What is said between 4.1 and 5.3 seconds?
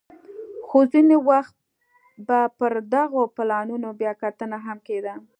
کتنه هم کېده